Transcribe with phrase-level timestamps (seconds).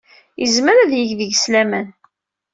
[0.41, 1.87] Yezmer ad yeg deg-s laman.